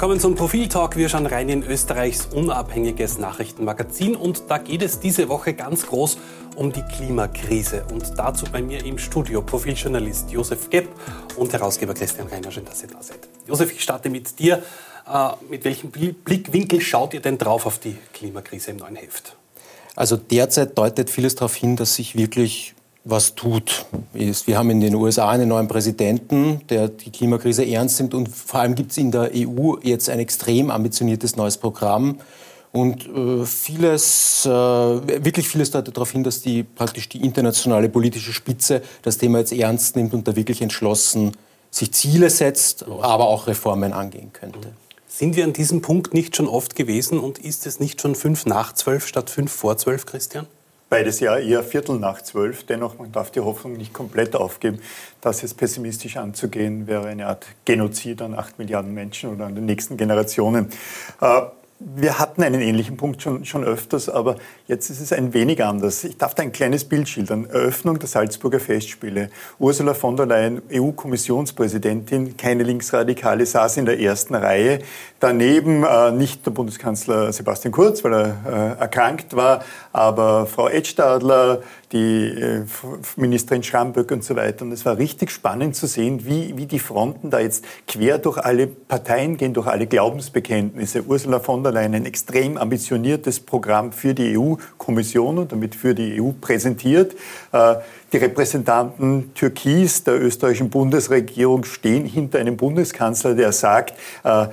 Willkommen 0.00 0.18
zum 0.18 0.34
Profil-Talk. 0.34 0.96
Wir 0.96 1.10
schauen 1.10 1.26
rein 1.26 1.50
in 1.50 1.62
Österreichs 1.62 2.24
unabhängiges 2.32 3.18
Nachrichtenmagazin 3.18 4.16
und 4.16 4.44
da 4.48 4.56
geht 4.56 4.80
es 4.80 4.98
diese 4.98 5.28
Woche 5.28 5.52
ganz 5.52 5.86
groß 5.86 6.16
um 6.56 6.72
die 6.72 6.80
Klimakrise. 6.80 7.84
Und 7.92 8.10
dazu 8.16 8.46
bei 8.50 8.62
mir 8.62 8.82
im 8.82 8.96
Studio 8.96 9.42
Profiljournalist 9.42 10.30
Josef 10.30 10.70
Gepp 10.70 10.88
und 11.36 11.52
Herausgeber 11.52 11.92
Christian 11.92 12.28
Reiner. 12.28 12.50
Schön, 12.50 12.64
dass 12.64 12.80
ihr 12.80 12.88
da 12.88 13.02
seid. 13.02 13.28
Josef, 13.46 13.72
ich 13.74 13.82
starte 13.82 14.08
mit 14.08 14.38
dir. 14.38 14.62
Äh, 15.06 15.28
mit 15.50 15.66
welchem 15.66 15.90
Blickwinkel 15.90 16.80
schaut 16.80 17.12
ihr 17.12 17.20
denn 17.20 17.36
drauf 17.36 17.66
auf 17.66 17.78
die 17.78 17.98
Klimakrise 18.14 18.70
im 18.70 18.78
neuen 18.78 18.96
Heft? 18.96 19.36
Also 19.96 20.16
derzeit 20.16 20.78
deutet 20.78 21.10
vieles 21.10 21.34
darauf 21.34 21.54
hin, 21.54 21.76
dass 21.76 21.96
sich 21.96 22.16
wirklich 22.16 22.74
was 23.04 23.34
tut. 23.34 23.86
Wir 24.12 24.58
haben 24.58 24.70
in 24.70 24.80
den 24.80 24.94
USA 24.94 25.30
einen 25.30 25.48
neuen 25.48 25.68
Präsidenten, 25.68 26.60
der 26.68 26.88
die 26.88 27.10
Klimakrise 27.10 27.66
ernst 27.66 27.98
nimmt 28.00 28.14
und 28.14 28.28
vor 28.28 28.60
allem 28.60 28.74
gibt 28.74 28.90
es 28.90 28.98
in 28.98 29.10
der 29.10 29.30
EU 29.34 29.76
jetzt 29.82 30.10
ein 30.10 30.18
extrem 30.18 30.70
ambitioniertes 30.70 31.36
neues 31.36 31.56
Programm. 31.56 32.20
Und 32.72 33.08
äh, 33.08 33.44
vieles, 33.46 34.46
äh, 34.46 34.48
wirklich 34.48 35.48
vieles 35.48 35.72
deutet 35.72 35.96
darauf 35.96 36.12
hin, 36.12 36.22
dass 36.22 36.40
die 36.40 36.62
praktisch 36.62 37.08
die 37.08 37.20
internationale 37.24 37.88
politische 37.88 38.32
Spitze 38.32 38.82
das 39.02 39.18
Thema 39.18 39.38
jetzt 39.38 39.52
ernst 39.52 39.96
nimmt 39.96 40.14
und 40.14 40.28
da 40.28 40.36
wirklich 40.36 40.62
entschlossen 40.62 41.32
sich 41.72 41.92
Ziele 41.92 42.30
setzt, 42.30 42.84
aber 42.84 43.28
auch 43.28 43.46
Reformen 43.46 43.92
angehen 43.92 44.32
könnte. 44.32 44.58
Sind 45.08 45.36
wir 45.36 45.44
an 45.44 45.52
diesem 45.52 45.82
Punkt 45.82 46.14
nicht 46.14 46.36
schon 46.36 46.48
oft 46.48 46.76
gewesen 46.76 47.18
und 47.18 47.38
ist 47.38 47.66
es 47.66 47.80
nicht 47.80 48.00
schon 48.00 48.14
fünf 48.14 48.46
nach 48.46 48.72
zwölf 48.72 49.06
statt 49.06 49.30
fünf 49.30 49.52
vor 49.52 49.76
zwölf, 49.76 50.06
Christian? 50.06 50.46
Beides 50.90 51.20
ja 51.20 51.38
eher 51.38 51.62
Viertel 51.62 52.00
nach 52.00 52.20
zwölf. 52.20 52.66
Dennoch, 52.66 52.98
man 52.98 53.12
darf 53.12 53.30
die 53.30 53.38
Hoffnung 53.38 53.74
nicht 53.74 53.92
komplett 53.92 54.34
aufgeben. 54.34 54.80
Das 55.20 55.40
jetzt 55.40 55.56
pessimistisch 55.56 56.16
anzugehen, 56.16 56.88
wäre 56.88 57.06
eine 57.06 57.28
Art 57.28 57.46
Genozid 57.64 58.20
an 58.20 58.34
acht 58.34 58.58
Milliarden 58.58 58.92
Menschen 58.92 59.30
oder 59.30 59.46
an 59.46 59.54
den 59.54 59.66
nächsten 59.66 59.96
Generationen. 59.96 60.68
Äh, 61.20 61.42
wir 61.82 62.18
hatten 62.18 62.42
einen 62.42 62.60
ähnlichen 62.60 62.98
Punkt 62.98 63.22
schon, 63.22 63.46
schon 63.46 63.64
öfters, 63.64 64.10
aber 64.10 64.36
jetzt 64.68 64.90
ist 64.90 65.00
es 65.00 65.14
ein 65.14 65.32
wenig 65.32 65.64
anders. 65.64 66.04
Ich 66.04 66.18
darf 66.18 66.34
da 66.34 66.42
ein 66.42 66.52
kleines 66.52 66.84
Bild 66.84 67.08
schildern. 67.08 67.48
Eröffnung 67.48 67.98
der 67.98 68.06
Salzburger 68.06 68.60
Festspiele. 68.60 69.30
Ursula 69.58 69.94
von 69.94 70.14
der 70.14 70.26
Leyen, 70.26 70.60
EU-Kommissionspräsidentin, 70.70 72.36
keine 72.36 72.64
Linksradikale, 72.64 73.46
saß 73.46 73.78
in 73.78 73.86
der 73.86 73.98
ersten 73.98 74.34
Reihe. 74.34 74.80
Daneben 75.20 75.82
äh, 75.82 76.12
nicht 76.12 76.44
der 76.44 76.50
Bundeskanzler 76.50 77.32
Sebastian 77.32 77.72
Kurz, 77.72 78.04
weil 78.04 78.12
er 78.12 78.76
äh, 78.76 78.80
erkrankt 78.80 79.34
war, 79.34 79.64
aber 79.92 80.46
Frau 80.46 80.68
Edstadler, 80.68 81.62
die 81.92 82.28
äh, 82.28 82.64
Ministerin 83.16 83.62
Schramböck 83.62 84.10
und 84.12 84.22
so 84.22 84.36
weiter. 84.36 84.64
Und 84.64 84.72
es 84.72 84.84
war 84.84 84.96
richtig 84.96 85.30
spannend 85.30 85.74
zu 85.74 85.86
sehen, 85.86 86.24
wie, 86.24 86.56
wie 86.56 86.66
die 86.66 86.78
Fronten 86.78 87.30
da 87.30 87.40
jetzt 87.40 87.64
quer 87.88 88.18
durch 88.18 88.38
alle 88.38 88.66
Parteien 88.66 89.36
gehen, 89.36 89.54
durch 89.54 89.66
alle 89.66 89.86
Glaubensbekenntnisse. 89.86 91.02
Ursula 91.04 91.40
von 91.40 91.62
der 91.62 91.72
Leyen 91.72 91.94
ein 91.94 92.06
extrem 92.06 92.56
ambitioniertes 92.56 93.40
Programm 93.40 93.92
für 93.92 94.14
die 94.14 94.38
EU-Kommission 94.38 95.38
und 95.38 95.52
damit 95.52 95.74
für 95.74 95.94
die 95.94 96.20
EU 96.20 96.30
präsentiert. 96.40 97.16
Äh, 97.52 97.76
die 98.12 98.18
Repräsentanten 98.18 99.34
Türkis 99.34 100.04
der 100.04 100.20
österreichischen 100.20 100.70
Bundesregierung 100.70 101.64
stehen 101.64 102.04
hinter 102.04 102.38
einem 102.38 102.56
Bundeskanzler, 102.56 103.34
der 103.34 103.52
sagt, 103.52 103.94
äh, 104.24 104.46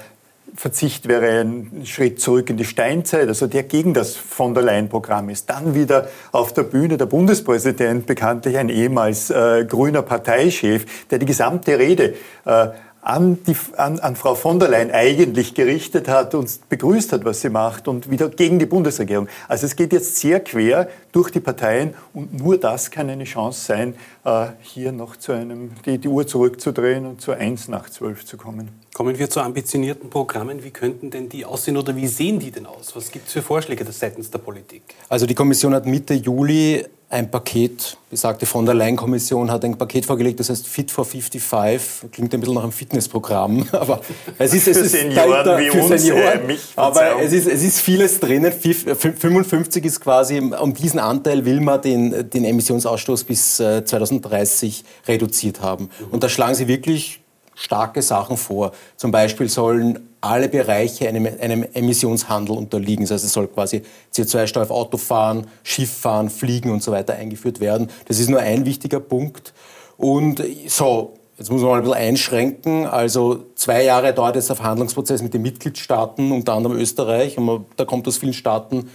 Verzicht 0.57 1.07
wäre 1.07 1.41
ein 1.41 1.83
Schritt 1.85 2.19
zurück 2.19 2.49
in 2.49 2.57
die 2.57 2.65
Steinzeit, 2.65 3.27
also 3.27 3.45
der 3.45 3.61
gegen 3.61 3.93
das 3.93 4.15
von 4.15 4.55
der 4.55 4.63
Leyen-Programm 4.63 5.29
ist. 5.29 5.47
Dann 5.51 5.75
wieder 5.75 6.09
auf 6.31 6.51
der 6.51 6.63
Bühne 6.63 6.97
der 6.97 7.05
Bundespräsident, 7.05 8.07
bekanntlich 8.07 8.57
ein 8.57 8.69
ehemals 8.69 9.29
äh, 9.29 9.65
grüner 9.65 10.01
Parteichef, 10.01 11.05
der 11.11 11.19
die 11.19 11.27
gesamte 11.27 11.77
Rede 11.77 12.15
äh, 12.45 12.69
an, 13.07 13.41
die, 13.47 13.55
an, 13.77 13.99
an 13.99 14.17
Frau 14.17 14.35
von 14.35 14.59
der 14.59 14.67
Leyen 14.67 14.91
eigentlich 14.91 15.53
gerichtet 15.53 16.09
hat 16.09 16.35
und 16.35 16.59
begrüßt 16.67 17.13
hat, 17.13 17.23
was 17.23 17.39
sie 17.39 17.49
macht 17.49 17.87
und 17.87 18.11
wieder 18.11 18.27
gegen 18.27 18.59
die 18.59 18.65
Bundesregierung. 18.65 19.29
Also 19.47 19.65
es 19.65 19.77
geht 19.77 19.93
jetzt 19.93 20.17
sehr 20.17 20.41
quer 20.41 20.89
durch 21.13 21.31
die 21.31 21.39
Parteien 21.39 21.93
und 22.13 22.33
nur 22.33 22.57
das 22.57 22.91
kann 22.91 23.09
eine 23.09 23.23
Chance 23.23 23.65
sein, 23.65 23.95
äh, 24.25 24.47
hier 24.59 24.91
noch 24.91 25.15
zu 25.15 25.31
einem, 25.31 25.71
die, 25.85 25.97
die 25.99 26.07
Uhr 26.09 26.27
zurückzudrehen 26.27 27.05
und 27.05 27.21
zu 27.21 27.31
eins 27.31 27.69
nach 27.69 27.89
zwölf 27.89 28.25
zu 28.25 28.35
kommen. 28.35 28.69
Kommen 28.93 29.17
wir 29.17 29.29
zu 29.29 29.39
ambitionierten 29.39 30.09
Programmen. 30.09 30.63
Wie 30.63 30.71
könnten 30.71 31.09
denn 31.09 31.29
die 31.29 31.45
aussehen 31.45 31.77
oder 31.77 31.95
wie 31.95 32.07
sehen 32.07 32.39
die 32.39 32.51
denn 32.51 32.65
aus? 32.65 32.93
Was 32.95 33.11
gibt 33.11 33.27
es 33.27 33.33
für 33.33 33.41
Vorschläge 33.41 33.85
seitens 33.89 34.31
der 34.31 34.39
Politik? 34.39 34.81
Also 35.07 35.25
die 35.25 35.35
Kommission 35.35 35.73
hat 35.73 35.85
Mitte 35.85 36.13
Juli 36.13 36.83
ein 37.09 37.31
Paket, 37.31 37.97
besagte 38.09 38.45
von 38.45 38.65
der 38.65 38.75
Leyen-Kommission 38.75 39.49
hat 39.49 39.63
ein 39.63 39.77
Paket 39.77 40.05
vorgelegt, 40.05 40.41
das 40.41 40.49
heißt 40.49 40.67
Fit 40.67 40.91
for 40.91 41.05
55, 41.05 42.11
klingt 42.11 42.33
ein 42.33 42.41
bisschen 42.41 42.55
nach 42.55 42.63
einem 42.63 42.73
Fitnessprogramm, 42.73 43.65
aber 43.71 44.01
es 44.37 44.53
ist, 44.53 44.67
es 44.67 44.77
ist 44.77 44.91
Senioren 44.91 45.45
da, 45.45 45.57
wie 45.57 45.69
für 45.69 45.83
uns, 45.83 46.01
Senioren, 46.01 46.41
äh, 46.41 46.47
mich, 46.47 46.61
aber 46.75 47.21
es 47.21 47.31
ist, 47.31 47.47
es 47.47 47.63
ist 47.63 47.79
vieles 47.79 48.19
drinnen. 48.19 48.51
55 48.51 49.85
ist 49.85 50.01
quasi, 50.01 50.39
um 50.39 50.73
diesen 50.73 50.99
Anteil 50.99 51.45
will 51.45 51.61
man 51.61 51.81
den, 51.81 52.29
den 52.29 52.43
Emissionsausstoß 52.43 53.23
bis 53.23 53.55
2030 53.55 54.83
äh, 54.83 55.11
reduziert 55.11 55.61
haben. 55.61 55.89
Und 56.11 56.23
da 56.23 56.29
schlagen 56.29 56.55
sie 56.55 56.67
wirklich 56.67 57.21
starke 57.55 58.01
Sachen 58.01 58.35
vor. 58.35 58.73
Zum 58.97 59.11
Beispiel 59.11 59.47
sollen 59.47 60.09
alle 60.27 60.49
Bereiche 60.49 61.07
einem, 61.07 61.27
einem 61.39 61.65
Emissionshandel 61.73 62.55
unterliegen. 62.55 63.05
Das 63.05 63.11
heißt, 63.11 63.25
es 63.25 63.33
soll 63.33 63.47
quasi 63.47 63.81
CO2-Steuer 64.13 64.63
auf 64.63 64.71
Autofahren, 64.71 65.47
Schifffahren, 65.63 66.29
Fliegen 66.29 66.71
und 66.71 66.83
so 66.83 66.91
weiter 66.91 67.13
eingeführt 67.15 67.59
werden. 67.59 67.89
Das 68.07 68.19
ist 68.19 68.29
nur 68.29 68.39
ein 68.39 68.65
wichtiger 68.65 68.99
Punkt. 68.99 69.53
Und 69.97 70.43
so, 70.67 71.13
jetzt 71.37 71.51
muss 71.51 71.61
man 71.61 71.71
mal 71.71 71.77
ein 71.77 71.83
bisschen 71.83 71.97
einschränken. 71.97 72.85
Also 72.85 73.45
zwei 73.55 73.83
Jahre 73.83 74.13
dauert 74.13 74.35
jetzt 74.35 74.49
der 74.49 74.55
Verhandlungsprozess 74.55 75.21
mit 75.21 75.33
den 75.33 75.41
Mitgliedstaaten, 75.41 76.31
unter 76.31 76.53
anderem 76.53 76.77
Österreich. 76.77 77.37
Und 77.37 77.45
man, 77.45 77.65
da 77.75 77.85
kommt 77.85 78.07
aus 78.07 78.17
vielen 78.17 78.33
Staaten 78.33 78.89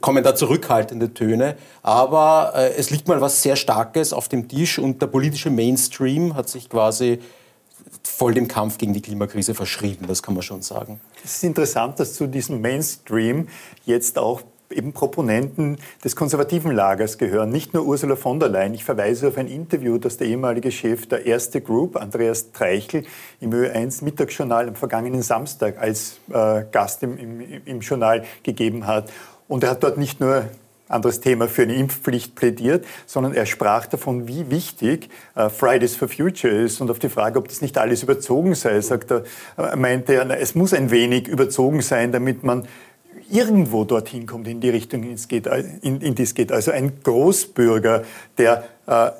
kommen 0.00 0.24
da 0.24 0.34
zurückhaltende 0.34 1.14
Töne. 1.14 1.56
Aber 1.82 2.52
äh, 2.54 2.74
es 2.76 2.90
liegt 2.90 3.08
mal 3.08 3.20
was 3.20 3.42
sehr 3.42 3.56
Starkes 3.56 4.12
auf 4.12 4.28
dem 4.28 4.48
Tisch 4.48 4.78
und 4.78 5.02
der 5.02 5.06
politische 5.06 5.50
Mainstream 5.50 6.34
hat 6.34 6.48
sich 6.48 6.68
quasi 6.68 7.20
voll 8.06 8.34
dem 8.34 8.48
Kampf 8.48 8.78
gegen 8.78 8.92
die 8.92 9.02
Klimakrise 9.02 9.54
verschrieben, 9.54 10.06
das 10.06 10.22
kann 10.22 10.34
man 10.34 10.42
schon 10.42 10.62
sagen. 10.62 11.00
Es 11.24 11.36
ist 11.36 11.44
interessant, 11.44 11.98
dass 12.00 12.14
zu 12.14 12.26
diesem 12.26 12.60
Mainstream 12.60 13.48
jetzt 13.84 14.18
auch 14.18 14.42
eben 14.70 14.92
Proponenten 14.92 15.78
des 16.02 16.16
konservativen 16.16 16.72
Lagers 16.72 17.18
gehören, 17.18 17.50
nicht 17.50 17.74
nur 17.74 17.84
Ursula 17.84 18.16
von 18.16 18.40
der 18.40 18.48
Leyen. 18.48 18.74
Ich 18.74 18.84
verweise 18.84 19.28
auf 19.28 19.36
ein 19.36 19.48
Interview, 19.48 19.98
das 19.98 20.16
der 20.16 20.26
ehemalige 20.26 20.70
Chef 20.70 21.06
der 21.06 21.26
Erste 21.26 21.60
Group, 21.60 21.96
Andreas 21.96 22.52
Treichel, 22.52 23.04
im 23.40 23.50
Ö1 23.50 24.04
Mittagsjournal 24.04 24.68
am 24.68 24.74
vergangenen 24.74 25.22
Samstag 25.22 25.78
als 25.78 26.18
äh, 26.30 26.64
Gast 26.70 27.02
im, 27.02 27.18
im, 27.18 27.40
im 27.64 27.80
Journal 27.80 28.24
gegeben 28.42 28.86
hat. 28.86 29.10
Und 29.48 29.62
er 29.64 29.70
hat 29.70 29.82
dort 29.82 29.98
nicht 29.98 30.20
nur 30.20 30.44
anderes 30.88 31.20
Thema 31.20 31.48
für 31.48 31.62
eine 31.62 31.74
Impfpflicht 31.74 32.34
plädiert, 32.34 32.84
sondern 33.06 33.34
er 33.34 33.46
sprach 33.46 33.86
davon, 33.86 34.28
wie 34.28 34.50
wichtig 34.50 35.08
äh, 35.34 35.48
Fridays 35.48 35.96
for 35.96 36.08
Future 36.08 36.52
ist 36.54 36.80
und 36.80 36.90
auf 36.90 36.98
die 36.98 37.08
Frage, 37.08 37.38
ob 37.38 37.48
das 37.48 37.62
nicht 37.62 37.78
alles 37.78 38.02
überzogen 38.02 38.54
sei, 38.54 38.80
sagt 38.80 39.10
er, 39.10 39.24
äh, 39.56 39.76
meinte 39.76 40.14
er, 40.14 40.30
es 40.40 40.54
muss 40.54 40.74
ein 40.74 40.90
wenig 40.90 41.28
überzogen 41.28 41.80
sein, 41.80 42.12
damit 42.12 42.44
man 42.44 42.68
irgendwo 43.30 43.84
dorthin 43.84 44.26
kommt 44.26 44.46
in 44.48 44.60
die 44.60 44.70
Richtung, 44.70 45.02
in, 45.02 45.16
die 46.14 46.22
es 46.22 46.34
geht. 46.34 46.52
Also 46.52 46.70
ein 46.70 46.92
Großbürger, 47.02 48.02
der 48.38 48.58
äh, 48.58 48.62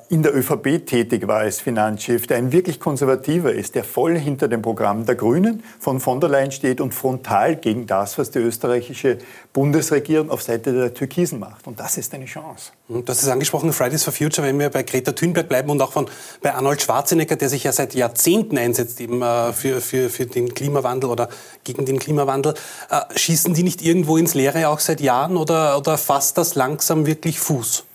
in 0.09 0.21
der 0.21 0.35
ÖVP 0.35 0.85
tätig 0.85 1.27
war 1.27 1.39
als 1.39 1.59
Finanzchef, 1.59 2.27
der 2.27 2.37
ein 2.37 2.51
wirklich 2.51 2.79
konservativer 2.79 3.51
ist, 3.51 3.73
der 3.73 3.83
voll 3.83 4.15
hinter 4.17 4.47
dem 4.47 4.61
Programm 4.61 5.05
der 5.05 5.15
Grünen 5.15 5.63
von 5.79 5.99
von 5.99 6.19
der 6.19 6.29
Leyen 6.29 6.51
steht 6.51 6.81
und 6.81 6.93
frontal 6.93 7.55
gegen 7.55 7.87
das, 7.87 8.17
was 8.19 8.29
die 8.29 8.39
österreichische 8.39 9.17
Bundesregierung 9.53 10.29
auf 10.29 10.43
Seite 10.43 10.71
der 10.71 10.93
Türkisen 10.93 11.39
macht. 11.39 11.65
Und 11.65 11.79
das 11.79 11.97
ist 11.97 12.13
eine 12.13 12.25
Chance. 12.25 12.71
Du 12.87 13.03
hast 13.07 13.23
es 13.23 13.27
angesprochen, 13.27 13.73
Fridays 13.73 14.03
for 14.03 14.13
Future, 14.13 14.45
wenn 14.45 14.59
wir 14.59 14.69
bei 14.69 14.83
Greta 14.83 15.13
Thunberg 15.13 15.49
bleiben 15.49 15.71
und 15.71 15.81
auch 15.81 15.91
von, 15.91 16.07
bei 16.43 16.53
Arnold 16.53 16.83
Schwarzenegger, 16.83 17.35
der 17.35 17.49
sich 17.49 17.63
ja 17.63 17.71
seit 17.71 17.95
Jahrzehnten 17.95 18.59
einsetzt 18.59 19.01
eben 19.01 19.23
äh, 19.23 19.51
für, 19.53 19.81
für, 19.81 20.09
für 20.11 20.27
den 20.27 20.53
Klimawandel 20.53 21.09
oder 21.09 21.29
gegen 21.63 21.85
den 21.85 21.97
Klimawandel. 21.97 22.53
Äh, 22.91 23.17
schießen 23.17 23.55
die 23.55 23.63
nicht 23.63 23.81
irgendwo 23.81 24.17
ins 24.17 24.35
Leere 24.35 24.69
auch 24.69 24.79
seit 24.79 25.01
Jahren 25.01 25.37
oder, 25.37 25.77
oder 25.77 25.97
fasst 25.97 26.37
das 26.37 26.53
langsam 26.53 27.07
wirklich 27.07 27.39
Fuß? 27.39 27.85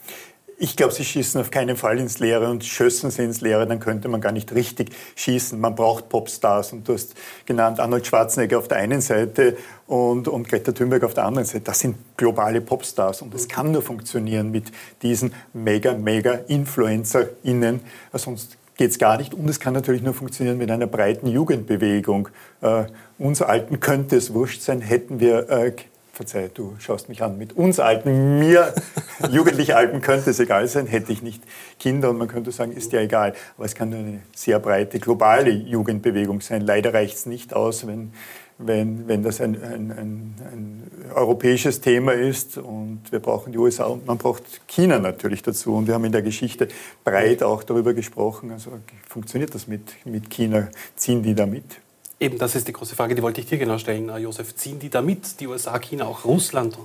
Ich 0.63 0.77
glaube, 0.77 0.93
sie 0.93 1.07
schießen 1.07 1.41
auf 1.41 1.51
keinen 1.51 1.75
Fall 1.75 1.99
ins 1.99 2.19
Leere 2.19 2.51
und 2.51 2.67
schössen 2.67 3.11
sie 3.11 3.25
ins 3.25 3.41
Leere, 3.41 3.67
dann 3.67 3.81
könnte 3.81 4.09
man 4.09 4.21
gar 4.21 4.31
nicht 4.31 4.55
richtig 4.55 4.91
schießen. 5.17 5.59
Man 5.59 5.75
braucht 5.75 6.11
Popstars 6.11 6.75
und 6.75 6.87
du 6.87 6.93
hast 6.93 7.15
genannt 7.47 7.81
Arnold 7.81 8.07
Schwarzenegger 8.07 8.59
auf 8.59 8.69
der 8.69 8.77
einen 8.77 9.01
Seite 9.01 9.57
und, 9.87 10.29
und 10.29 10.47
Greta 10.47 10.73
Thunberg 10.73 11.03
auf 11.05 11.15
der 11.15 11.25
anderen 11.25 11.47
Seite. 11.47 11.65
Das 11.65 11.79
sind 11.79 11.97
globale 12.19 12.61
Popstars 12.61 13.23
und 13.23 13.33
das 13.33 13.49
kann 13.49 13.73
nur 13.73 13.81
funktionieren 13.81 14.51
mit 14.51 14.65
diesen 15.01 15.33
mega, 15.55 15.95
mega 15.95 16.33
InfluencerInnen, 16.47 17.81
sonst 18.13 18.59
geht 18.77 18.91
es 18.91 18.99
gar 18.99 19.17
nicht. 19.17 19.33
Und 19.33 19.49
es 19.49 19.61
kann 19.61 19.73
natürlich 19.73 20.03
nur 20.03 20.13
funktionieren 20.13 20.59
mit 20.59 20.71
einer 20.71 20.87
breiten 20.87 21.27
Jugendbewegung. 21.27 22.29
Äh, 22.61 22.85
uns 23.19 23.41
Alten 23.41 23.81
könnte 23.81 24.17
es 24.17 24.35
wurscht 24.35 24.61
sein, 24.61 24.83
hätten 24.83 25.21
wir 25.21 25.49
äh, 25.49 25.73
verzeih, 26.13 26.51
du 26.53 26.77
schaust 26.79 27.09
mich 27.09 27.23
an, 27.23 27.39
mit 27.39 27.53
uns 27.55 27.81
Alten, 27.81 28.39
mir 28.39 28.75
jugendlich 29.31 29.75
Alten 29.75 30.01
könnte 30.01 30.31
es 30.31 30.41
egal 30.41 30.67
sein, 30.69 30.87
hätte 30.87 31.13
ich 31.13 31.23
nicht 31.23 31.43
Kinder 31.79 32.11
und 32.11 32.19
man 32.19 32.29
könnte 32.29 32.53
sagen, 32.53 32.73
ist 32.73 32.93
ja 32.93 33.01
egal. 33.01 33.35
Aber 33.57 33.67
es 33.67 33.75
kann 33.75 33.91
nur 33.91 33.99
eine 34.01 34.21
sehr 34.35 34.59
breite 34.59 34.99
globale 34.99 35.51
Jugendbewegung 35.51 36.41
sein. 36.41 36.63
Leider 36.63 36.95
reicht 36.95 37.17
es 37.17 37.27
nicht 37.27 37.55
aus, 37.55 37.87
wenn 37.87 38.13
wenn, 38.63 39.09
wenn 39.09 39.23
das 39.23 39.41
ein, 39.41 39.55
ein, 39.63 39.91
ein, 39.91 40.35
ein, 40.53 40.91
europäisches 41.15 41.81
Thema 41.81 42.13
ist 42.13 42.59
und 42.59 43.01
wir 43.11 43.19
brauchen 43.19 43.53
die 43.53 43.59
USA 43.59 43.87
und 43.87 44.07
man 44.07 44.19
braucht 44.19 44.45
China 44.69 44.99
natürlich 44.99 45.43
dazu. 45.43 45.75
Und 45.75 45.87
wir 45.87 45.95
haben 45.95 46.05
in 46.05 46.13
der 46.13 46.23
Geschichte 46.23 46.69
breit 47.03 47.43
auch 47.43 47.63
darüber 47.63 47.95
gesprochen. 47.95 48.53
Also 48.53 48.71
funktioniert 49.09 49.55
das 49.55 49.67
mit, 49.67 49.83
mit 50.05 50.31
China? 50.31 50.69
Ziehen 50.95 51.23
die 51.23 51.35
da 51.35 51.47
mit? 51.47 51.65
Eben, 52.23 52.37
das 52.37 52.55
ist 52.55 52.69
die 52.69 52.75
große 52.75 52.95
Frage, 52.95 53.15
die 53.15 53.23
wollte 53.23 53.41
ich 53.41 53.47
dir 53.47 53.57
genau 53.57 53.79
stellen, 53.79 54.15
Josef. 54.19 54.55
Ziehen 54.55 54.79
die 54.79 54.91
da 54.91 55.01
mit? 55.01 55.41
Die 55.41 55.47
USA, 55.47 55.79
China, 55.79 56.07
auch 56.07 56.27
Russland 56.27 56.77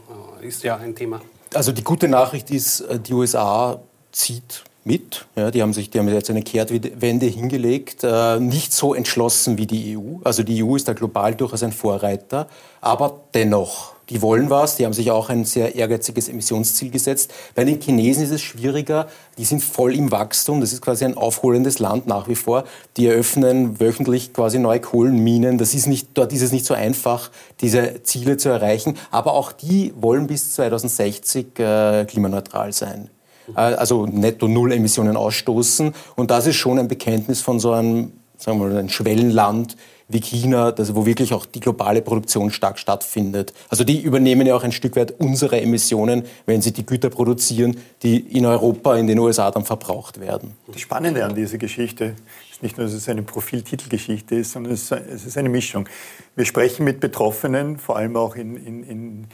äh, 0.42 0.48
ist 0.48 0.64
ja 0.64 0.78
ein 0.78 0.96
Thema. 0.96 1.22
Also 1.54 1.74
die 1.74 1.84
gute 1.84 2.08
Nachricht 2.08 2.50
ist, 2.52 2.80
äh, 2.80 2.98
die 2.98 3.14
USA 3.14 3.82
zieht 4.14 4.64
mit. 4.86 5.26
Ja, 5.36 5.52
die 5.52 5.62
haben 5.62 5.74
sich, 5.74 5.90
die 5.90 6.00
haben 6.00 6.08
jetzt 6.08 6.30
eine 6.30 6.42
Kehrtwende 6.42 7.26
hingelegt, 7.26 8.06
äh, 8.06 8.40
nicht 8.40 8.72
so 8.72 8.94
entschlossen 8.94 9.58
wie 9.58 9.68
die 9.68 9.98
EU. 9.98 10.20
Also 10.24 10.44
die 10.44 10.64
EU 10.64 10.78
ist 10.78 10.88
da 10.88 10.94
global 10.94 11.36
durchaus 11.36 11.64
ein 11.64 11.74
Vorreiter, 11.74 12.48
aber 12.80 13.20
dennoch. 13.34 13.95
Die 14.10 14.22
wollen 14.22 14.50
was, 14.50 14.76
die 14.76 14.86
haben 14.86 14.94
sich 14.94 15.12
auch 15.12 15.30
ein 15.30 15.46
sehr 15.46 15.76
ehrgeiziges 15.76 16.30
Emissionsziel 16.30 16.92
gesetzt. 16.92 17.34
Bei 17.56 17.64
den 17.64 17.82
Chinesen 17.82 18.24
ist 18.24 18.32
es 18.32 18.42
schwieriger, 18.42 19.08
die 19.38 19.46
sind 19.46 19.64
voll 19.64 19.96
im 19.96 20.12
Wachstum, 20.12 20.62
das 20.62 20.74
ist 20.74 20.82
quasi 20.82 21.06
ein 21.06 21.18
aufholendes 21.18 21.80
Land 21.80 22.08
nach 22.08 22.28
wie 22.28 22.36
vor. 22.36 22.66
Die 22.98 23.08
eröffnen 23.08 23.80
wöchentlich 23.80 24.34
quasi 24.34 24.60
neue 24.60 24.80
Kohlenminen, 24.80 25.58
das 25.58 25.74
ist 25.74 25.88
nicht, 25.88 26.10
dort 26.14 26.34
ist 26.34 26.42
es 26.42 26.52
nicht 26.52 26.66
so 26.66 26.74
einfach, 26.74 27.32
diese 27.62 28.04
Ziele 28.04 28.38
zu 28.38 28.50
erreichen. 28.50 28.98
Aber 29.12 29.34
auch 29.34 29.52
die 29.52 29.94
wollen 30.00 30.28
bis 30.28 30.54
2060 30.54 31.60
äh, 31.60 32.06
klimaneutral 32.06 32.74
sein. 32.74 33.10
Äh, 33.56 33.60
also 33.60 34.06
netto 34.06 34.48
Null 34.48 34.72
Emissionen 34.74 35.18
ausstoßen. 35.18 35.94
Und 36.16 36.32
das 36.32 36.48
ist 36.48 36.56
schon 36.56 36.80
ein 36.80 36.88
Bekenntnis 36.88 37.42
von 37.42 37.60
so 37.60 37.72
einem, 37.72 38.14
sagen 38.38 38.60
wir 38.60 38.68
mal, 38.68 38.78
ein 38.78 38.90
Schwellenland 38.90 39.76
wie 40.08 40.22
China, 40.22 40.72
das, 40.72 40.94
wo 40.96 41.06
wirklich 41.06 41.34
auch 41.34 41.46
die 41.46 41.60
globale 41.60 42.02
Produktion 42.02 42.52
stark 42.52 42.78
stattfindet. 42.78 43.54
Also 43.70 43.84
die 43.84 44.02
übernehmen 44.02 44.46
ja 44.46 44.56
auch 44.56 44.64
ein 44.64 44.72
Stück 44.72 44.96
weit 44.96 45.20
unsere 45.20 45.60
Emissionen, 45.60 46.26
wenn 46.46 46.62
sie 46.62 46.72
die 46.72 46.86
Güter 46.86 47.10
produzieren, 47.10 47.78
die 48.04 48.20
in 48.20 48.46
Europa, 48.46 48.96
in 48.98 49.08
den 49.08 49.18
USA 49.18 49.50
dann 49.50 49.66
verbraucht 49.66 50.20
werden. 50.20 50.54
Das 50.68 50.82
Spannende 50.82 51.26
an 51.26 51.34
dieser 51.34 51.58
Geschichte 51.58 52.16
ist 52.52 52.62
nicht 52.62 52.78
nur, 52.78 52.86
dass 52.86 52.94
es 52.94 53.10
eine 53.10 53.24
Profiltitelgeschichte 53.24 54.36
ist, 54.36 54.52
sondern 54.52 54.74
es 54.74 54.92
ist 54.92 55.38
eine 55.38 55.50
Mischung. 55.50 55.90
Wir 56.36 56.46
sprechen 56.46 56.84
mit 56.84 57.00
Betroffenen, 57.00 57.80
vor 57.80 57.98
allem 57.98 58.16
auch 58.16 58.36
in, 58.36 58.56
in, 58.58 58.84
in 58.84 59.28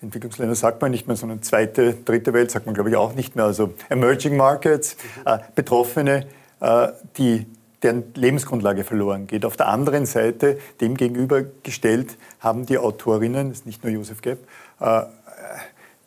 Entwicklungsländer 0.00 0.54
sagt 0.54 0.80
man 0.80 0.90
nicht 0.90 1.06
mehr, 1.06 1.16
sondern 1.16 1.42
zweite, 1.42 1.94
dritte 1.94 2.32
Welt 2.32 2.50
sagt 2.50 2.66
man, 2.66 2.74
glaube 2.74 2.90
ich, 2.90 2.96
auch 2.96 3.14
nicht 3.14 3.36
mehr. 3.36 3.44
Also 3.44 3.74
Emerging 3.90 4.36
Markets, 4.36 4.96
äh, 5.24 5.38
Betroffene, 5.54 6.26
äh, 6.60 6.88
die 7.18 7.46
deren 7.84 8.12
Lebensgrundlage 8.14 8.82
verloren 8.82 9.26
geht. 9.26 9.44
Auf 9.44 9.56
der 9.56 9.68
anderen 9.68 10.06
Seite, 10.06 10.58
dem 10.80 10.96
gegenübergestellt, 10.96 12.16
haben 12.40 12.66
die 12.66 12.78
Autorinnen, 12.78 13.50
das 13.50 13.58
ist 13.58 13.66
nicht 13.66 13.84
nur 13.84 13.92
Josef 13.92 14.22
Gepp, 14.22 14.46
äh, 14.80 15.02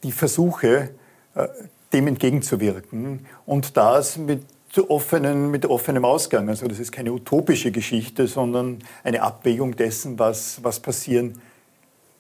die 0.04 0.12
Versuche, 0.12 0.90
äh, 1.36 1.48
dem 1.94 2.08
entgegenzuwirken 2.08 3.26
und 3.46 3.78
das 3.78 4.18
mit 4.18 4.44
offenen, 4.90 5.50
mit 5.50 5.66
offenem 5.66 6.06
Ausgang. 6.06 6.50
Also 6.50 6.68
das 6.68 6.80
ist 6.80 6.92
keine 6.92 7.12
utopische 7.12 7.72
Geschichte, 7.72 8.28
sondern 8.28 8.80
eine 9.04 9.22
Abwägung 9.22 9.76
dessen, 9.76 10.20
was, 10.20 10.64
was 10.64 10.80
passieren 10.80 11.42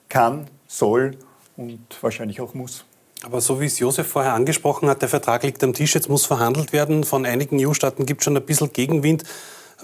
kann, 0.09 0.47
soll 0.67 1.17
und 1.55 1.81
wahrscheinlich 2.01 2.41
auch 2.41 2.53
muss. 2.53 2.85
Aber 3.23 3.41
so 3.41 3.59
wie 3.59 3.65
es 3.65 3.79
Josef 3.79 4.07
vorher 4.07 4.33
angesprochen 4.33 4.89
hat, 4.89 5.01
der 5.01 5.09
Vertrag 5.09 5.43
liegt 5.43 5.63
am 5.63 5.73
Tisch, 5.73 5.95
jetzt 5.95 6.09
muss 6.09 6.25
verhandelt 6.25 6.71
werden. 6.73 7.03
Von 7.03 7.25
einigen 7.25 7.57
EU-Staaten 7.59 8.05
gibt 8.05 8.21
es 8.21 8.25
schon 8.25 8.37
ein 8.37 8.45
bisschen 8.45 8.71
Gegenwind. 8.71 9.23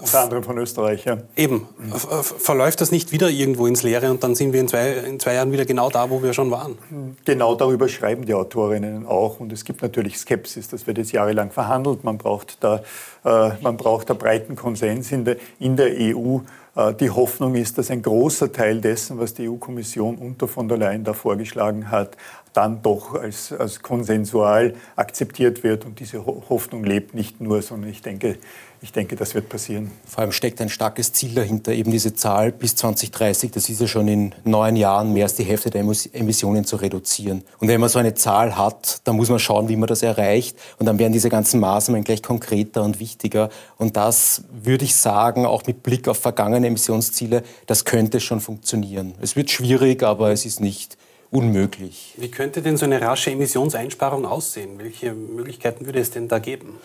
Unter 0.00 0.22
anderem 0.22 0.42
von 0.42 0.58
Österreich, 0.58 1.04
ja. 1.04 1.18
Eben. 1.36 1.68
Mhm. 1.78 1.92
Verläuft 1.94 2.80
das 2.80 2.90
nicht 2.90 3.12
wieder 3.12 3.30
irgendwo 3.30 3.68
ins 3.68 3.84
Leere 3.84 4.10
und 4.10 4.24
dann 4.24 4.34
sind 4.34 4.52
wir 4.52 4.60
in 4.60 4.66
zwei, 4.66 4.90
in 4.90 5.20
zwei 5.20 5.34
Jahren 5.34 5.52
wieder 5.52 5.64
genau 5.64 5.88
da, 5.88 6.10
wo 6.10 6.20
wir 6.20 6.32
schon 6.32 6.50
waren? 6.50 6.76
Genau 7.24 7.54
darüber 7.54 7.88
schreiben 7.88 8.26
die 8.26 8.34
Autorinnen 8.34 9.06
auch. 9.06 9.38
Und 9.38 9.52
es 9.52 9.64
gibt 9.64 9.82
natürlich 9.82 10.18
Skepsis. 10.18 10.68
Das 10.68 10.88
wird 10.88 10.98
jetzt 10.98 11.12
jahrelang 11.12 11.52
verhandelt. 11.52 12.02
Man 12.02 12.18
braucht 12.18 12.56
da, 12.60 12.82
äh, 13.24 13.50
man 13.60 13.76
braucht 13.76 14.10
da 14.10 14.14
breiten 14.14 14.56
Konsens 14.56 15.12
in 15.12 15.24
der, 15.24 15.36
in 15.60 15.76
der 15.76 15.92
EU. 15.92 16.38
Äh, 16.76 16.94
die 16.94 17.10
Hoffnung 17.10 17.54
ist, 17.54 17.78
dass 17.78 17.90
ein 17.90 18.02
großer 18.02 18.52
Teil 18.52 18.80
dessen, 18.80 19.18
was 19.18 19.34
die 19.34 19.48
EU-Kommission 19.48 20.16
unter 20.16 20.48
von 20.48 20.68
der 20.68 20.78
Leyen 20.78 21.04
da 21.04 21.12
vorgeschlagen 21.12 21.90
hat, 21.90 22.16
dann 22.52 22.82
doch 22.82 23.14
als, 23.14 23.52
als 23.52 23.82
konsensual 23.82 24.74
akzeptiert 24.96 25.64
wird. 25.64 25.84
Und 25.84 26.00
diese 26.00 26.24
Hoffnung 26.24 26.84
lebt 26.84 27.14
nicht 27.14 27.40
nur, 27.40 27.62
sondern 27.62 27.90
ich 27.90 28.02
denke, 28.02 28.38
ich 28.84 28.92
denke, 28.92 29.16
das 29.16 29.34
wird 29.34 29.48
passieren. 29.48 29.90
Vor 30.06 30.20
allem 30.20 30.30
steckt 30.30 30.60
ein 30.60 30.68
starkes 30.68 31.10
Ziel 31.14 31.34
dahinter, 31.34 31.72
eben 31.72 31.90
diese 31.90 32.14
Zahl 32.14 32.52
bis 32.52 32.76
2030, 32.76 33.50
das 33.50 33.70
ist 33.70 33.80
ja 33.80 33.86
schon 33.86 34.06
in 34.08 34.34
neun 34.44 34.76
Jahren 34.76 35.14
mehr 35.14 35.24
als 35.24 35.34
die 35.34 35.42
Hälfte 35.42 35.70
der 35.70 35.80
Emissionen 35.80 36.66
zu 36.66 36.76
reduzieren. 36.76 37.42
Und 37.60 37.68
wenn 37.68 37.80
man 37.80 37.88
so 37.88 37.98
eine 37.98 38.12
Zahl 38.12 38.58
hat, 38.58 39.00
dann 39.04 39.16
muss 39.16 39.30
man 39.30 39.38
schauen, 39.38 39.70
wie 39.70 39.76
man 39.76 39.86
das 39.86 40.02
erreicht. 40.02 40.58
Und 40.78 40.84
dann 40.84 40.98
werden 40.98 41.14
diese 41.14 41.30
ganzen 41.30 41.60
Maßnahmen 41.60 42.04
gleich 42.04 42.22
konkreter 42.22 42.82
und 42.82 43.00
wichtiger. 43.00 43.48
Und 43.78 43.96
das 43.96 44.44
würde 44.52 44.84
ich 44.84 44.94
sagen, 44.94 45.46
auch 45.46 45.66
mit 45.66 45.82
Blick 45.82 46.06
auf 46.06 46.18
vergangene 46.18 46.66
Emissionsziele, 46.66 47.42
das 47.66 47.86
könnte 47.86 48.20
schon 48.20 48.42
funktionieren. 48.42 49.14
Es 49.22 49.34
wird 49.34 49.50
schwierig, 49.50 50.02
aber 50.02 50.30
es 50.30 50.44
ist 50.44 50.60
nicht 50.60 50.98
unmöglich. 51.30 52.12
Wie 52.18 52.30
könnte 52.30 52.60
denn 52.60 52.76
so 52.76 52.84
eine 52.84 53.00
rasche 53.00 53.30
Emissionseinsparung 53.30 54.26
aussehen? 54.26 54.72
Welche 54.76 55.14
Möglichkeiten 55.14 55.86
würde 55.86 56.00
es 56.00 56.10
denn 56.10 56.28
da 56.28 56.38
geben? 56.38 56.78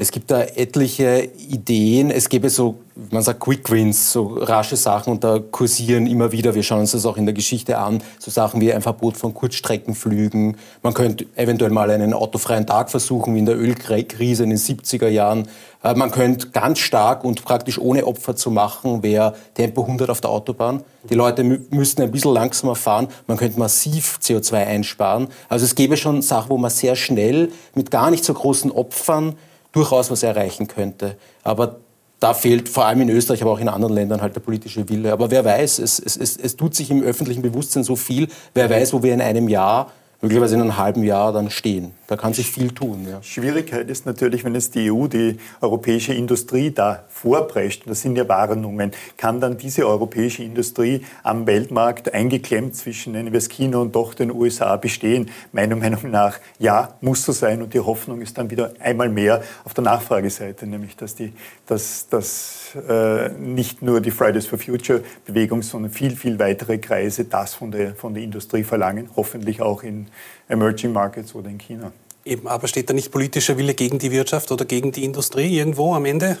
Es 0.00 0.10
gibt 0.10 0.30
da 0.30 0.40
etliche 0.40 1.28
Ideen. 1.50 2.10
Es 2.10 2.30
gäbe 2.30 2.48
so, 2.48 2.76
man 3.10 3.22
sagt 3.22 3.38
Quick 3.40 3.70
Wins, 3.70 4.10
so 4.10 4.28
rasche 4.28 4.76
Sachen 4.76 5.12
und 5.12 5.22
da 5.22 5.38
kursieren 5.38 6.06
immer 6.06 6.32
wieder, 6.32 6.54
wir 6.54 6.62
schauen 6.62 6.80
uns 6.80 6.92
das 6.92 7.04
auch 7.04 7.18
in 7.18 7.26
der 7.26 7.34
Geschichte 7.34 7.76
an, 7.76 8.02
so 8.18 8.30
Sachen 8.30 8.62
wie 8.62 8.72
ein 8.72 8.80
Verbot 8.80 9.18
von 9.18 9.34
Kurzstreckenflügen. 9.34 10.56
Man 10.82 10.94
könnte 10.94 11.26
eventuell 11.36 11.70
mal 11.70 11.90
einen 11.90 12.14
autofreien 12.14 12.66
Tag 12.66 12.90
versuchen, 12.90 13.34
wie 13.34 13.40
in 13.40 13.44
der 13.44 13.58
Ölkrise 13.58 14.44
in 14.44 14.48
den 14.48 14.58
70er 14.58 15.08
Jahren. 15.08 15.48
Äh, 15.82 15.94
man 15.94 16.10
könnte 16.10 16.48
ganz 16.48 16.78
stark 16.78 17.22
und 17.22 17.44
praktisch 17.44 17.78
ohne 17.78 18.06
Opfer 18.06 18.34
zu 18.34 18.50
machen, 18.50 19.02
wäre 19.02 19.34
Tempo 19.52 19.82
100 19.82 20.08
auf 20.08 20.22
der 20.22 20.30
Autobahn. 20.30 20.82
Die 21.10 21.14
Leute 21.14 21.44
müssten 21.44 22.00
ein 22.00 22.10
bisschen 22.10 22.32
langsamer 22.32 22.74
fahren. 22.74 23.08
Man 23.26 23.36
könnte 23.36 23.58
massiv 23.58 24.18
CO2 24.22 24.66
einsparen. 24.66 25.28
Also 25.50 25.66
es 25.66 25.74
gäbe 25.74 25.98
schon 25.98 26.22
Sachen, 26.22 26.48
wo 26.48 26.56
man 26.56 26.70
sehr 26.70 26.96
schnell 26.96 27.50
mit 27.74 27.90
gar 27.90 28.10
nicht 28.10 28.24
so 28.24 28.32
großen 28.32 28.70
Opfern 28.70 29.36
durchaus 29.72 30.10
was 30.10 30.22
erreichen 30.22 30.66
könnte. 30.66 31.16
Aber 31.42 31.76
da 32.18 32.34
fehlt 32.34 32.68
vor 32.68 32.84
allem 32.84 33.00
in 33.00 33.08
Österreich, 33.08 33.42
aber 33.42 33.52
auch 33.52 33.60
in 33.60 33.68
anderen 33.68 33.94
Ländern 33.94 34.20
halt 34.20 34.36
der 34.36 34.40
politische 34.40 34.88
Wille. 34.88 35.12
Aber 35.12 35.30
wer 35.30 35.44
weiß, 35.44 35.78
es, 35.78 35.98
es, 35.98 36.16
es, 36.16 36.36
es 36.36 36.56
tut 36.56 36.74
sich 36.74 36.90
im 36.90 37.02
öffentlichen 37.02 37.42
Bewusstsein 37.42 37.82
so 37.82 37.96
viel. 37.96 38.28
Wer 38.52 38.68
weiß, 38.68 38.92
wo 38.92 39.02
wir 39.02 39.14
in 39.14 39.22
einem 39.22 39.48
Jahr 39.48 39.90
möglicherweise 40.20 40.54
in 40.54 40.60
einem 40.60 40.76
halben 40.76 41.02
Jahr 41.02 41.32
dann 41.32 41.50
stehen. 41.50 41.92
Da 42.10 42.16
kann 42.16 42.34
sich 42.34 42.50
viel 42.50 42.72
tun. 42.72 43.06
Ja. 43.08 43.22
Schwierigkeit 43.22 43.88
ist 43.88 44.04
natürlich, 44.04 44.42
wenn 44.42 44.56
es 44.56 44.72
die 44.72 44.90
EU, 44.90 45.06
die 45.06 45.38
europäische 45.60 46.12
Industrie 46.12 46.72
da 46.72 47.04
vorprescht, 47.08 47.84
das 47.86 48.00
sind 48.00 48.16
ja 48.16 48.28
Warnungen, 48.28 48.90
kann 49.16 49.40
dann 49.40 49.56
diese 49.56 49.86
europäische 49.86 50.42
Industrie 50.42 51.04
am 51.22 51.46
Weltmarkt 51.46 52.12
eingeklemmt 52.12 52.74
zwischen, 52.74 53.14
es 53.32 53.48
China 53.48 53.78
und 53.78 53.94
doch 53.94 54.14
den 54.14 54.32
USA 54.32 54.74
bestehen? 54.74 55.30
Meiner 55.52 55.76
Meinung 55.76 56.10
nach, 56.10 56.40
ja, 56.58 56.96
muss 57.00 57.24
so 57.24 57.30
sein. 57.30 57.62
Und 57.62 57.74
die 57.74 57.78
Hoffnung 57.78 58.22
ist 58.22 58.36
dann 58.38 58.50
wieder 58.50 58.72
einmal 58.80 59.08
mehr 59.08 59.44
auf 59.62 59.74
der 59.74 59.84
Nachfrageseite, 59.84 60.66
nämlich 60.66 60.96
dass, 60.96 61.14
die, 61.14 61.32
dass, 61.66 62.08
dass 62.08 62.74
äh, 62.88 63.28
nicht 63.28 63.82
nur 63.82 64.00
die 64.00 64.10
Fridays 64.10 64.46
for 64.46 64.58
Future 64.58 65.04
Bewegung, 65.26 65.62
sondern 65.62 65.92
viel, 65.92 66.16
viel 66.16 66.40
weitere 66.40 66.78
Kreise 66.78 67.26
das 67.26 67.54
von 67.54 67.70
der, 67.70 67.94
von 67.94 68.14
der 68.14 68.24
Industrie 68.24 68.64
verlangen, 68.64 69.10
hoffentlich 69.14 69.62
auch 69.62 69.84
in 69.84 70.08
Emerging 70.48 70.92
Markets 70.92 71.36
oder 71.36 71.48
in 71.48 71.58
China. 71.58 71.92
Eben, 72.30 72.46
aber 72.46 72.68
steht 72.68 72.88
da 72.88 72.94
nicht 72.94 73.10
politischer 73.10 73.58
Wille 73.58 73.74
gegen 73.74 73.98
die 73.98 74.12
Wirtschaft 74.12 74.52
oder 74.52 74.64
gegen 74.64 74.92
die 74.92 75.02
Industrie 75.02 75.58
irgendwo 75.58 75.94
am 75.94 76.04
Ende? 76.04 76.38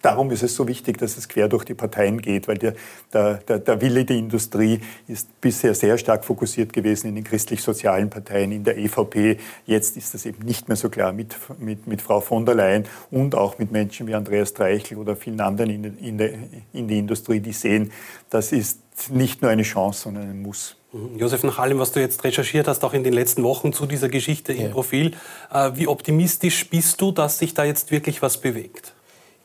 Darum 0.00 0.30
ist 0.30 0.42
es 0.42 0.54
so 0.54 0.66
wichtig, 0.66 0.96
dass 0.96 1.18
es 1.18 1.28
quer 1.28 1.46
durch 1.46 1.64
die 1.64 1.74
Parteien 1.74 2.22
geht, 2.22 2.48
weil 2.48 2.56
der, 2.56 2.74
der, 3.12 3.58
der, 3.58 3.80
Wille 3.82 4.06
der 4.06 4.16
Industrie 4.16 4.80
ist 5.06 5.38
bisher 5.42 5.74
sehr 5.74 5.98
stark 5.98 6.24
fokussiert 6.24 6.72
gewesen 6.72 7.08
in 7.08 7.16
den 7.16 7.24
christlich-sozialen 7.24 8.08
Parteien, 8.08 8.50
in 8.50 8.64
der 8.64 8.78
EVP. 8.78 9.36
Jetzt 9.66 9.98
ist 9.98 10.14
das 10.14 10.24
eben 10.24 10.42
nicht 10.42 10.68
mehr 10.68 10.76
so 10.76 10.88
klar 10.88 11.12
mit, 11.12 11.36
mit, 11.58 11.86
mit 11.86 12.00
Frau 12.00 12.20
von 12.22 12.46
der 12.46 12.54
Leyen 12.54 12.84
und 13.10 13.34
auch 13.34 13.58
mit 13.58 13.72
Menschen 13.72 14.06
wie 14.06 14.14
Andreas 14.14 14.54
Dreichel 14.54 14.96
oder 14.96 15.16
vielen 15.16 15.40
anderen 15.40 15.68
in, 15.68 15.98
in, 15.98 16.16
der, 16.16 16.32
in 16.72 16.88
der 16.88 16.96
Industrie, 16.96 17.40
die 17.40 17.52
sehen, 17.52 17.92
das 18.30 18.52
ist 18.52 18.80
nicht 19.10 19.42
nur 19.42 19.50
eine 19.50 19.64
Chance, 19.64 20.02
sondern 20.02 20.30
ein 20.30 20.40
Muss. 20.40 20.76
Josef, 21.16 21.42
nach 21.42 21.58
allem, 21.58 21.78
was 21.78 21.92
du 21.92 22.00
jetzt 22.00 22.24
recherchiert 22.24 22.68
hast, 22.68 22.84
auch 22.84 22.92
in 22.92 23.04
den 23.04 23.12
letzten 23.12 23.42
Wochen 23.42 23.72
zu 23.72 23.86
dieser 23.86 24.08
Geschichte 24.08 24.52
im 24.52 24.62
ja. 24.62 24.68
Profil, 24.68 25.12
äh, 25.52 25.70
wie 25.74 25.88
optimistisch 25.88 26.68
bist 26.68 27.00
du, 27.00 27.12
dass 27.12 27.38
sich 27.38 27.54
da 27.54 27.64
jetzt 27.64 27.90
wirklich 27.90 28.22
was 28.22 28.38
bewegt? 28.38 28.92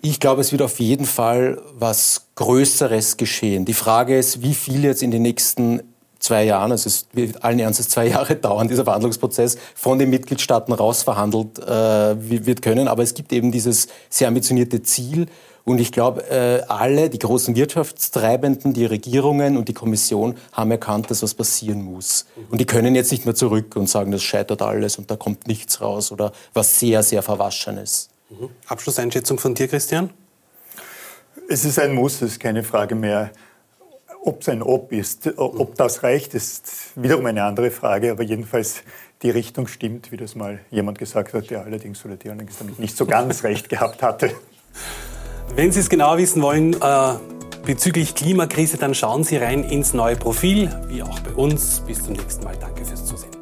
Ich 0.01 0.19
glaube, 0.19 0.41
es 0.41 0.51
wird 0.51 0.63
auf 0.63 0.79
jeden 0.79 1.05
Fall 1.05 1.61
was 1.77 2.27
Größeres 2.35 3.17
geschehen. 3.17 3.65
Die 3.65 3.73
Frage 3.73 4.17
ist, 4.17 4.41
wie 4.41 4.55
viel 4.55 4.83
jetzt 4.83 5.03
in 5.03 5.11
den 5.11 5.21
nächsten 5.21 5.81
zwei 6.17 6.43
Jahren, 6.43 6.71
also 6.71 6.87
es 6.87 7.07
wird 7.13 7.43
allen 7.43 7.59
Ernstes 7.59 7.89
zwei 7.89 8.07
Jahre 8.09 8.35
dauern, 8.35 8.67
dieser 8.67 8.85
Verhandlungsprozess, 8.85 9.57
von 9.75 9.99
den 9.99 10.09
Mitgliedstaaten 10.09 10.73
rausverhandelt 10.73 11.59
äh, 11.59 12.45
wird 12.45 12.61
können. 12.61 12.87
Aber 12.87 13.03
es 13.03 13.13
gibt 13.13 13.33
eben 13.33 13.51
dieses 13.51 13.87
sehr 14.09 14.27
ambitionierte 14.27 14.81
Ziel. 14.81 15.27
Und 15.63 15.79
ich 15.79 15.91
glaube, 15.91 16.29
äh, 16.29 16.63
alle, 16.67 17.09
die 17.09 17.19
großen 17.19 17.55
Wirtschaftstreibenden, 17.55 18.73
die 18.73 18.85
Regierungen 18.85 19.57
und 19.57 19.69
die 19.69 19.73
Kommission 19.73 20.35
haben 20.51 20.71
erkannt, 20.71 21.11
dass 21.11 21.21
was 21.21 21.33
passieren 21.33 21.83
muss. 21.83 22.25
Und 22.49 22.59
die 22.59 22.65
können 22.65 22.95
jetzt 22.95 23.11
nicht 23.11 23.25
mehr 23.25 23.35
zurück 23.35 23.75
und 23.75 23.87
sagen, 23.87 24.11
das 24.11 24.23
scheitert 24.23 24.61
alles 24.61 24.97
und 24.97 25.11
da 25.11 25.15
kommt 25.15 25.47
nichts 25.47 25.81
raus 25.81 26.11
oder 26.11 26.31
was 26.53 26.79
sehr, 26.79 27.03
sehr 27.03 27.21
Verwaschenes. 27.21 28.09
Mhm. 28.29 28.49
Abschlusseinschätzung 28.67 29.37
von 29.37 29.53
dir, 29.53 29.67
Christian? 29.67 30.09
Es 31.49 31.65
ist 31.65 31.79
ein 31.79 31.93
Muss, 31.93 32.21
es 32.21 32.33
ist 32.33 32.39
keine 32.39 32.63
Frage 32.63 32.95
mehr. 32.95 33.31
Ob 34.23 34.41
es 34.41 34.49
ein 34.49 34.61
Ob 34.61 34.91
ist, 34.91 35.35
ob 35.37 35.75
das 35.75 36.03
reicht, 36.03 36.35
ist 36.35 36.91
wiederum 36.95 37.25
eine 37.25 37.43
andere 37.43 37.71
Frage. 37.71 38.11
Aber 38.11 38.23
jedenfalls 38.23 38.83
die 39.23 39.29
Richtung 39.31 39.67
stimmt, 39.67 40.11
wie 40.11 40.17
das 40.17 40.35
mal 40.35 40.59
jemand 40.69 40.99
gesagt 40.99 41.33
hat, 41.33 41.49
der 41.49 41.63
allerdings 41.63 42.03
oder 42.05 42.15
die 42.15 42.29
allerdings 42.29 42.57
damit 42.57 42.79
nicht 42.79 42.95
so 42.95 43.05
ganz 43.05 43.43
recht 43.43 43.69
gehabt 43.69 44.01
hatte. 44.01 44.31
Wenn 45.55 45.71
Sie 45.71 45.81
es 45.81 45.89
genauer 45.89 46.17
wissen 46.17 46.41
wollen 46.41 46.73
äh, 46.81 47.13
bezüglich 47.65 48.15
Klimakrise, 48.15 48.77
dann 48.77 48.95
schauen 48.95 49.23
Sie 49.23 49.35
rein 49.35 49.63
ins 49.63 49.93
neue 49.93 50.15
Profil, 50.15 50.69
wie 50.87 51.03
auch 51.03 51.19
bei 51.19 51.31
uns. 51.31 51.81
Bis 51.81 52.03
zum 52.03 52.13
nächsten 52.13 52.43
Mal. 52.45 52.55
Danke 52.59 52.85
fürs 52.85 53.05
Zusehen. 53.05 53.40